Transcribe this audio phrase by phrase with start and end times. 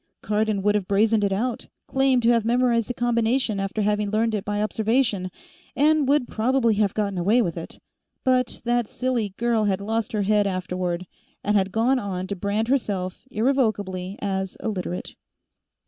[0.23, 4.33] Cardon would have brazened it out, claimed to have memorized the combination after having learned
[4.33, 5.29] it by observation,
[5.75, 7.77] and would probably have gotten away with it.
[8.23, 11.05] But that silly girl had lost her head afterward,
[11.43, 15.13] and had gone on to brand herself, irrevocably, as a Literate.